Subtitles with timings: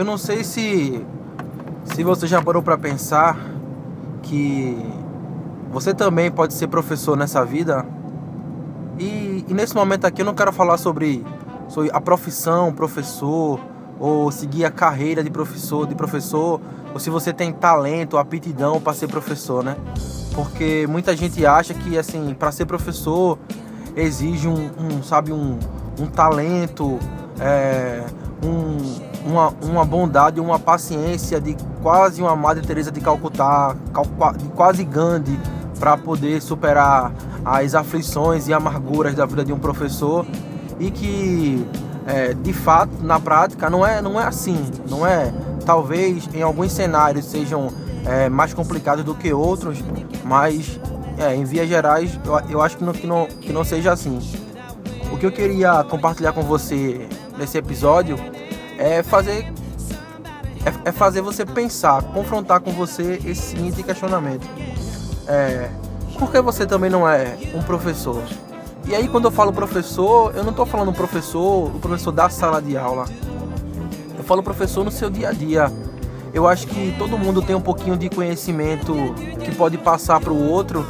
[0.00, 1.04] eu não sei se
[1.84, 3.36] se você já parou para pensar
[4.22, 4.74] que
[5.70, 7.84] você também pode ser professor nessa vida.
[8.98, 11.22] E, e, nesse momento aqui eu não quero falar sobre,
[11.68, 13.60] sobre a profissão professor
[13.98, 16.62] ou seguir a carreira de professor, de professor,
[16.94, 19.76] ou se você tem talento, aptidão para ser professor, né?
[20.34, 23.38] Porque muita gente acha que assim, para ser professor
[23.94, 25.58] exige um, um sabe, um,
[25.98, 26.98] um talento,
[27.38, 28.02] é,
[28.42, 33.76] um, uma, uma bondade, uma paciência de quase uma Madre Teresa de Calcutá,
[34.38, 35.38] de quase Gandhi,
[35.78, 37.12] para poder superar
[37.44, 40.26] as aflições e amarguras da vida de um professor.
[40.78, 41.66] E que
[42.06, 44.70] é, de fato na prática não é não é assim.
[44.88, 45.32] Não é
[45.64, 47.68] talvez em alguns cenários sejam
[48.06, 49.78] é, mais complicados do que outros
[50.24, 50.80] mas
[51.18, 54.18] é, em vias gerais eu, eu acho que não, que não que não seja assim.
[55.12, 58.16] O que eu queria compartilhar com você nesse episódio
[58.80, 59.52] é fazer
[60.64, 64.46] é, é fazer você pensar, confrontar com você esse seguinte questionamento.
[65.28, 65.68] É,
[66.18, 68.22] por que você também não é um professor?
[68.86, 72.60] E aí quando eu falo professor, eu não estou falando professor, o professor da sala
[72.60, 73.04] de aula.
[74.16, 75.70] Eu falo professor no seu dia a dia.
[76.32, 78.94] Eu acho que todo mundo tem um pouquinho de conhecimento
[79.44, 80.86] que pode passar para o outro,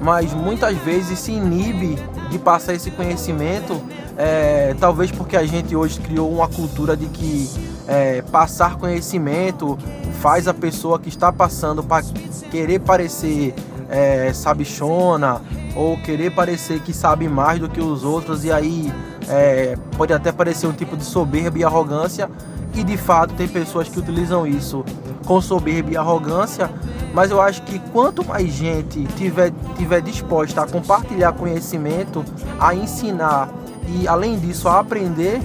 [0.00, 1.98] mas muitas vezes se inibe
[2.30, 3.80] de passar esse conhecimento
[4.18, 7.48] é, talvez porque a gente hoje criou uma cultura de que
[7.86, 9.78] é, passar conhecimento
[10.20, 12.04] faz a pessoa que está passando para
[12.50, 13.54] querer parecer
[13.88, 15.40] é, sabichona
[15.76, 18.92] ou querer parecer que sabe mais do que os outros e aí
[19.28, 22.28] é, pode até parecer um tipo de soberba e arrogância
[22.74, 24.84] e de fato tem pessoas que utilizam isso
[25.24, 26.68] com soberba e arrogância
[27.14, 32.24] mas eu acho que quanto mais gente tiver, tiver disposta a compartilhar conhecimento,
[32.60, 33.48] a ensinar
[33.88, 35.40] e além disso a aprender,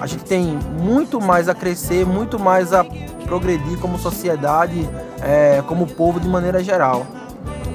[0.00, 2.84] a gente tem muito mais a crescer, muito mais a
[3.24, 4.88] progredir como sociedade,
[5.20, 7.06] é, como povo de maneira geral.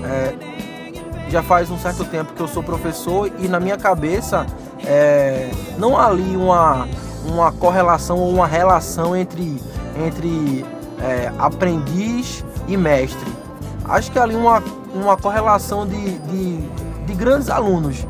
[0.04, 0.34] É,
[1.30, 4.46] já faz um certo tempo que eu sou professor e na minha cabeça
[4.86, 6.88] é, não há ali uma,
[7.26, 9.62] uma correlação ou uma relação entre,
[10.06, 10.66] entre
[11.02, 13.32] é, aprendiz e mestre.
[13.86, 16.58] Acho que há ali uma, uma correlação de, de,
[17.06, 18.06] de grandes alunos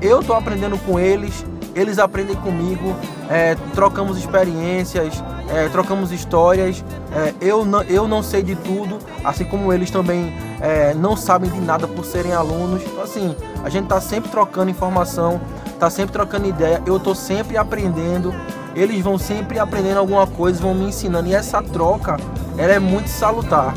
[0.00, 2.96] eu estou aprendendo com eles, eles aprendem comigo,
[3.28, 6.82] é, trocamos experiências, é, trocamos histórias.
[7.12, 11.50] É, eu, não, eu não sei de tudo, assim como eles também é, não sabem
[11.50, 12.82] de nada por serem alunos.
[12.82, 16.82] Então, assim, a gente está sempre trocando informação, está sempre trocando ideia.
[16.86, 18.34] Eu estou sempre aprendendo.
[18.74, 21.28] Eles vão sempre aprendendo alguma coisa, vão me ensinando.
[21.28, 22.16] E essa troca,
[22.56, 23.74] ela é muito salutar.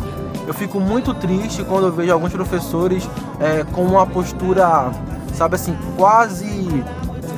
[0.47, 3.07] Eu fico muito triste quando eu vejo alguns professores
[3.39, 4.91] é, com uma postura
[5.39, 6.83] sabe assim, quase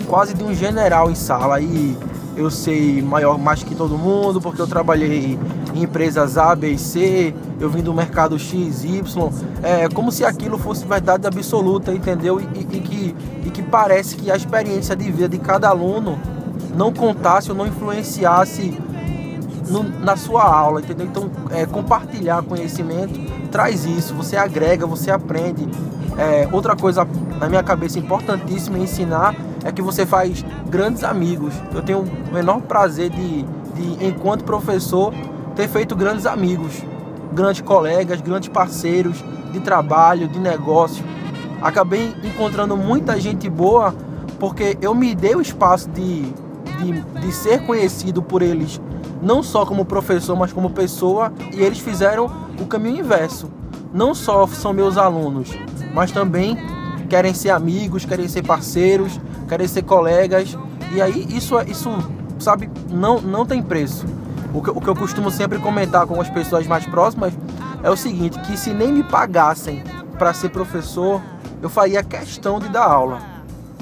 [0.07, 1.95] quase de um general em sala e
[2.35, 5.37] eu sei maior mais que todo mundo porque eu trabalhei
[5.75, 9.29] em empresas A, B e C, eu vim do mercado X, Y,
[9.61, 12.41] é como se aquilo fosse verdade absoluta, entendeu?
[12.41, 16.17] E, e, que, e que parece que a experiência de vida de cada aluno
[16.75, 18.75] não contasse ou não influenciasse
[19.69, 21.05] no, na sua aula, entendeu?
[21.05, 23.19] Então, é, compartilhar conhecimento
[23.51, 25.69] traz isso, você agrega, você aprende.
[26.17, 27.07] É, outra coisa
[27.39, 31.53] na minha cabeça importantíssima ensinar é que você faz grandes amigos.
[31.73, 35.13] Eu tenho o menor prazer de, de enquanto professor,
[35.55, 36.83] ter feito grandes amigos,
[37.33, 41.03] grandes colegas, grandes parceiros de trabalho, de negócio.
[41.61, 43.93] Acabei encontrando muita gente boa
[44.39, 46.23] porque eu me dei o espaço de,
[46.79, 48.81] de, de ser conhecido por eles,
[49.21, 52.27] não só como professor, mas como pessoa, e eles fizeram
[52.59, 53.60] o caminho inverso.
[53.93, 55.49] Não só são meus alunos,
[55.93, 56.57] mas também
[57.09, 59.19] querem ser amigos, querem ser parceiros,
[59.49, 60.57] querem ser colegas.
[60.93, 61.89] E aí isso, isso
[62.39, 64.05] sabe, não, não tem preço.
[64.53, 67.33] O que, o que eu costumo sempre comentar com as pessoas mais próximas
[67.83, 69.83] é o seguinte, que se nem me pagassem
[70.17, 71.21] para ser professor,
[71.61, 73.19] eu faria questão de dar aula.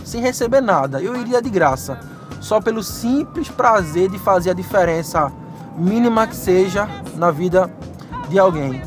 [0.03, 1.99] Sem receber nada, eu iria de graça.
[2.39, 5.31] Só pelo simples prazer de fazer a diferença
[5.77, 7.69] mínima que seja na vida
[8.29, 8.81] de alguém.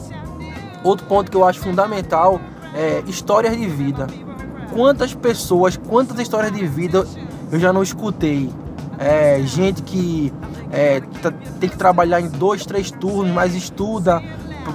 [0.85, 2.41] Outro ponto que eu acho fundamental
[2.75, 4.07] é histórias de vida
[4.73, 7.07] quantas pessoas, quantas histórias de vida
[7.51, 8.51] eu já não escutei.
[8.99, 10.33] É, gente que
[10.71, 11.01] é,
[11.61, 14.23] tem que trabalhar em dois, três turnos, mas estuda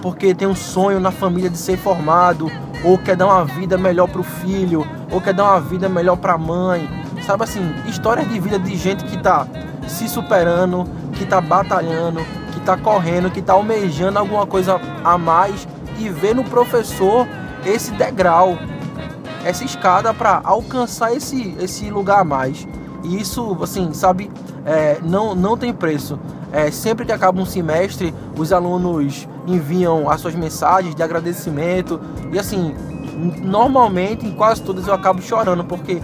[0.02, 2.52] porque tem um sonho na família de ser formado,
[2.84, 6.18] ou quer dar uma vida melhor para o filho, ou quer dar uma vida melhor
[6.18, 6.88] para a mãe.
[7.26, 9.48] Sabe assim, histórias de vida de gente que está
[9.88, 12.20] se superando, que está batalhando,
[12.52, 15.66] que está correndo, que está almejando alguma coisa a mais
[15.98, 17.28] e vê no professor
[17.66, 18.58] esse degrau,
[19.44, 22.68] essa escada para alcançar esse, esse lugar a mais.
[23.04, 24.30] E isso, assim, sabe,
[24.66, 26.20] é, não, não tem preço.
[26.52, 32.00] É, sempre que acaba um semestre, os alunos enviam as suas mensagens de agradecimento.
[32.32, 32.74] E assim,
[33.42, 36.02] normalmente, em quase todas eu acabo chorando, porque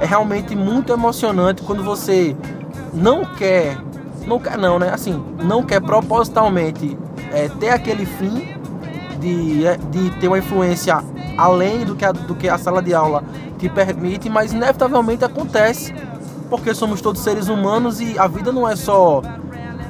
[0.00, 2.36] é realmente muito emocionante quando você
[2.92, 3.78] não quer,
[4.26, 4.90] não quer não, né?
[4.92, 6.96] Assim, não quer propositalmente
[7.32, 8.54] é, ter aquele fim
[9.16, 11.02] de, é, de ter uma influência
[11.36, 13.22] além do que, a, do que a sala de aula
[13.58, 15.94] te permite, mas inevitavelmente acontece,
[16.48, 19.22] porque somos todos seres humanos e a vida não é só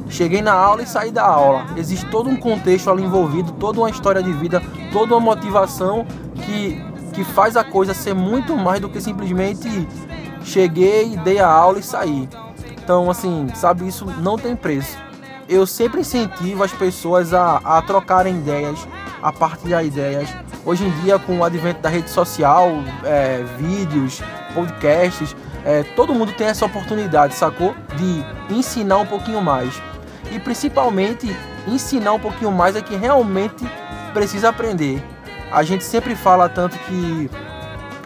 [0.08, 1.66] cheguei na aula e saí da aula.
[1.76, 4.62] Existe todo um contexto ali envolvido, toda uma história de vida,
[4.92, 6.82] toda uma motivação que,
[7.12, 9.88] que faz a coisa ser muito mais do que simplesmente
[10.42, 12.28] cheguei, dei a aula e saí.
[12.82, 14.96] Então, assim, sabe, isso não tem preço.
[15.48, 18.86] Eu sempre incentivo as pessoas a, a trocarem ideias,
[19.22, 20.28] a partilhar ideias.
[20.64, 22.68] Hoje em dia, com o advento da rede social,
[23.04, 24.20] é, vídeos,
[24.52, 27.76] podcasts, é, todo mundo tem essa oportunidade, sacou?
[27.96, 29.80] De ensinar um pouquinho mais.
[30.32, 31.28] E principalmente
[31.68, 33.64] ensinar um pouquinho mais é que realmente
[34.12, 35.00] precisa aprender.
[35.52, 37.30] A gente sempre fala tanto que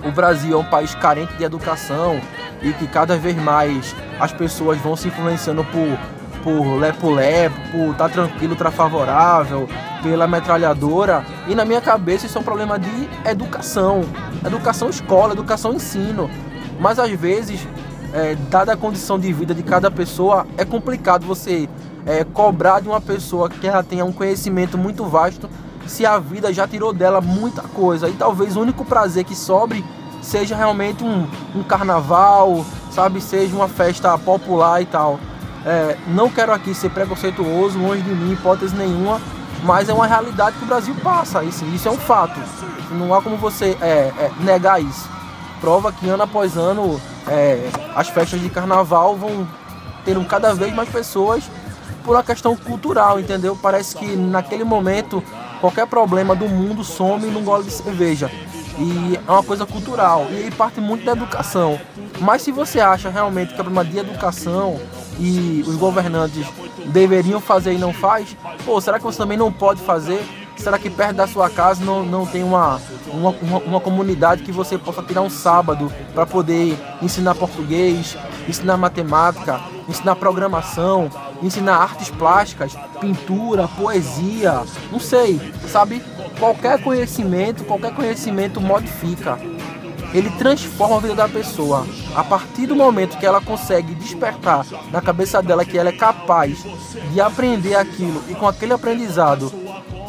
[0.06, 2.20] o Brasil é um país carente de educação
[2.60, 8.08] e que cada vez mais as pessoas vão se influenciando por por lepo-lepo, por tá
[8.08, 9.68] tranquilo, tá favorável,
[10.02, 11.24] pela metralhadora.
[11.48, 14.02] E na minha cabeça isso é um problema de educação.
[14.44, 16.30] Educação escola, educação ensino.
[16.78, 17.66] Mas às vezes,
[18.12, 21.68] é, dada a condição de vida de cada pessoa, é complicado você
[22.06, 25.48] é, cobrar de uma pessoa que ela tenha um conhecimento muito vasto
[25.86, 28.08] se a vida já tirou dela muita coisa.
[28.08, 29.84] E talvez o único prazer que sobre
[30.22, 33.20] seja realmente um, um carnaval, sabe?
[33.20, 35.18] Seja uma festa popular e tal.
[35.64, 39.20] É, não quero aqui ser preconceituoso, longe de mim, hipótese nenhuma,
[39.62, 42.40] mas é uma realidade que o Brasil passa, isso, isso é um fato.
[42.92, 45.08] Não há como você é, é, negar isso.
[45.60, 49.46] Prova que ano após ano é, as festas de carnaval vão
[50.04, 51.44] tendo cada vez mais pessoas
[52.02, 53.56] por uma questão cultural, entendeu?
[53.60, 55.22] Parece que naquele momento
[55.60, 58.30] qualquer problema do mundo some num gole de cerveja.
[58.78, 60.26] E é uma coisa cultural.
[60.30, 61.78] E parte muito da educação.
[62.18, 64.80] Mas se você acha realmente que é problema de educação
[65.20, 66.46] e os governantes
[66.86, 68.34] deveriam fazer e não faz,
[68.64, 70.20] pô, será que você também não pode fazer?
[70.56, 74.52] Será que perto da sua casa não, não tem uma, uma, uma, uma comunidade que
[74.52, 78.16] você possa tirar um sábado para poder ensinar português,
[78.48, 81.10] ensinar matemática, ensinar programação,
[81.42, 84.62] ensinar artes plásticas, pintura, poesia,
[84.92, 86.02] não sei, sabe?
[86.38, 89.38] Qualquer conhecimento, qualquer conhecimento modifica.
[90.12, 91.86] Ele transforma a vida da pessoa.
[92.14, 96.64] A partir do momento que ela consegue despertar na cabeça dela que ela é capaz
[97.12, 99.52] de aprender aquilo e com aquele aprendizado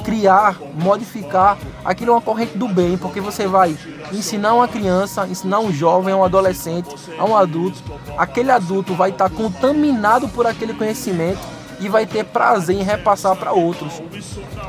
[0.01, 3.77] criar, modificar, aquilo é uma corrente do bem, porque você vai
[4.11, 7.81] ensinar uma criança, ensinar um jovem, um adolescente, a um adulto,
[8.17, 11.39] aquele adulto vai estar contaminado por aquele conhecimento
[11.79, 14.01] e vai ter prazer em repassar para outros.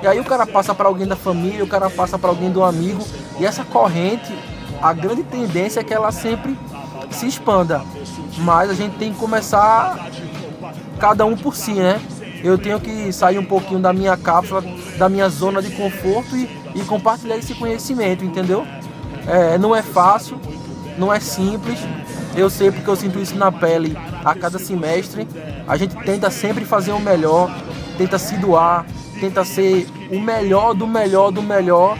[0.03, 2.63] E aí o cara passa para alguém da família, o cara passa para alguém do
[2.63, 3.05] amigo,
[3.39, 4.33] e essa corrente,
[4.83, 6.59] a grande tendência é que ela sempre
[7.11, 7.83] se expanda.
[8.39, 10.11] Mas a gente tem que começar
[10.99, 12.01] cada um por si, né?
[12.43, 14.63] eu tenho que sair um pouquinho da minha cápsula,
[14.99, 18.67] da minha zona de conforto e, e compartilhar esse conhecimento, entendeu?
[19.27, 20.41] É, não é fácil,
[20.99, 21.79] não é simples.
[22.35, 25.29] Eu sei porque eu sinto isso na pele a cada semestre.
[25.69, 27.55] A gente tenta sempre fazer o melhor,
[27.97, 28.87] tenta se doar,
[29.21, 31.97] tenta ser o melhor do melhor do melhor,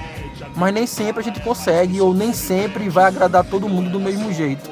[0.55, 4.33] mas nem sempre a gente consegue ou nem sempre vai agradar todo mundo do mesmo
[4.33, 4.71] jeito.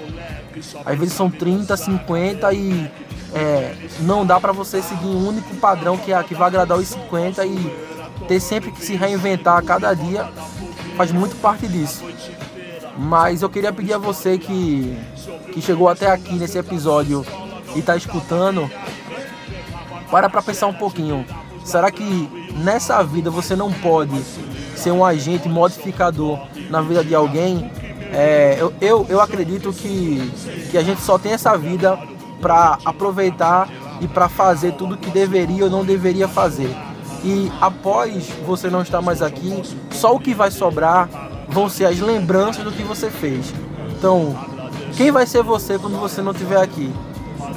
[0.84, 2.90] Às vezes são 30, 50 e
[3.32, 6.88] é, não dá para você seguir um único padrão que, é, que vai agradar os
[6.88, 7.90] 50 e
[8.28, 10.28] ter sempre que se reinventar a cada dia
[10.96, 12.04] faz muito parte disso.
[12.98, 14.98] Mas eu queria pedir a você que,
[15.52, 17.24] que chegou até aqui nesse episódio
[17.74, 18.70] e está escutando,
[20.10, 21.24] para para pensar um pouquinho.
[21.64, 24.20] Será que nessa vida você não pode
[24.80, 27.70] ser um agente modificador na vida de alguém?
[28.12, 30.32] É, eu, eu, eu acredito que,
[30.70, 31.98] que a gente só tem essa vida
[32.40, 33.68] para aproveitar
[34.00, 36.74] e para fazer tudo que deveria ou não deveria fazer.
[37.22, 41.08] E após você não estar mais aqui, só o que vai sobrar
[41.48, 43.52] vão ser as lembranças do que você fez.
[43.90, 44.34] Então,
[44.96, 46.90] quem vai ser você quando você não estiver aqui?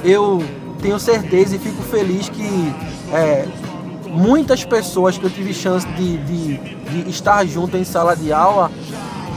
[0.04, 0.44] Eu
[0.82, 2.74] tenho certeza e fico feliz que
[3.12, 3.48] é,
[4.14, 8.70] muitas pessoas que eu tive chance de, de, de, estar junto em sala de aula,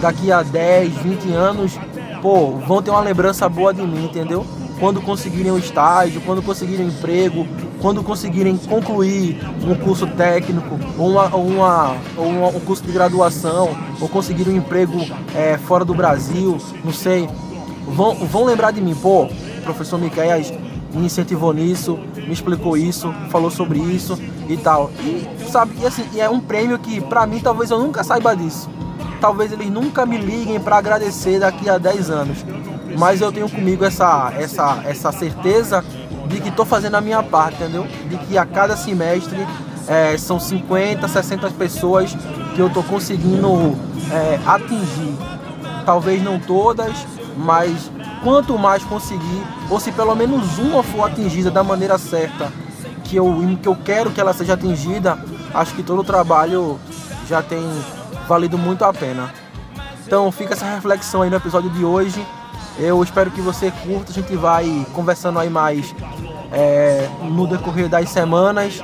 [0.01, 1.79] daqui a 10, 20 anos,
[2.21, 4.45] pô, vão ter uma lembrança boa de mim, entendeu?
[4.79, 7.47] quando conseguirem o estágio, quando conseguirem o emprego,
[7.81, 14.07] quando conseguirem concluir um curso técnico, ou, uma, uma, uma, um curso de graduação, ou
[14.07, 14.99] conseguirem um emprego
[15.35, 17.27] é, fora do Brasil, não sei,
[17.87, 19.27] vão, vão lembrar de mim, pô,
[19.63, 20.41] professor Miquel
[20.93, 24.17] me incentivou nisso, me explicou isso, falou sobre isso
[24.47, 24.91] e tal.
[24.99, 28.35] E sabe, e assim, e é um prêmio que pra mim talvez eu nunca saiba
[28.35, 28.69] disso.
[29.19, 32.45] Talvez eles nunca me liguem para agradecer daqui a 10 anos.
[32.97, 35.83] Mas eu tenho comigo essa essa essa certeza
[36.27, 37.85] de que estou fazendo a minha parte, entendeu?
[38.09, 39.45] De que a cada semestre
[39.87, 42.15] é, são 50, 60 pessoas
[42.53, 43.75] que eu estou conseguindo
[44.11, 45.15] é, atingir.
[45.85, 46.93] Talvez não todas,
[47.37, 47.89] mas
[48.23, 52.51] quanto mais conseguir, ou se pelo menos uma for atingida da maneira certa,
[53.03, 55.17] que eu, que eu quero que ela seja atingida,
[55.53, 56.79] acho que todo o trabalho
[57.27, 57.63] já tem
[58.27, 59.33] valido muito a pena.
[60.05, 62.25] Então fica essa reflexão aí no episódio de hoje.
[62.79, 65.93] Eu espero que você curta, a gente vai conversando aí mais
[66.51, 68.81] é, no decorrer das semanas.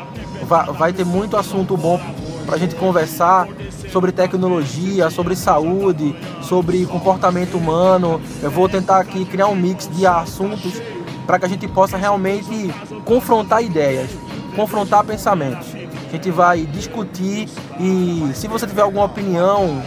[0.47, 1.99] Vai, vai ter muito assunto bom
[2.45, 3.47] para a gente conversar
[3.91, 8.21] sobre tecnologia, sobre saúde, sobre comportamento humano.
[8.41, 10.81] Eu vou tentar aqui criar um mix de assuntos
[11.25, 12.73] para que a gente possa realmente
[13.05, 14.09] confrontar ideias,
[14.55, 15.67] confrontar pensamentos.
[16.07, 19.81] A gente vai discutir e se você tiver alguma opinião,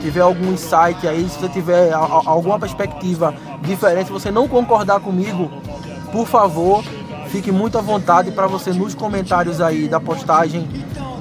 [0.00, 5.50] tiver algum insight aí, se você tiver alguma perspectiva diferente, se você não concordar comigo,
[6.12, 6.82] por favor,
[7.28, 10.66] fique muito à vontade para você nos comentários aí da postagem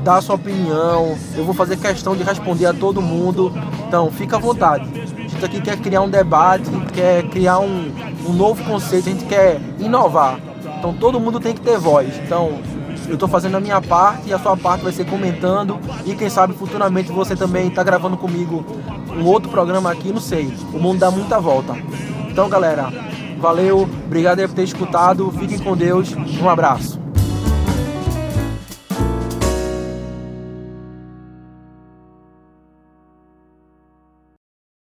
[0.06, 1.18] dar a sua opinião.
[1.36, 3.52] Eu vou fazer questão de responder a todo mundo.
[3.88, 4.90] Então, fica à vontade.
[4.96, 7.92] A gente aqui quer criar um debate, quer criar um,
[8.28, 10.40] um novo conceito, a gente quer inovar.
[10.80, 12.14] Então, todo mundo tem que ter voz.
[12.26, 12.60] Então,
[13.08, 15.80] eu estou fazendo a minha parte e a sua parte vai ser comentando.
[16.06, 18.66] E quem sabe futuramente você também está gravando comigo
[19.16, 20.52] um outro programa aqui, não sei.
[20.74, 21.76] O mundo dá muita volta.
[22.30, 22.92] Então, galera,
[23.40, 25.32] valeu, obrigado por ter escutado.
[25.40, 26.14] Fiquem com Deus.
[26.42, 27.05] Um abraço.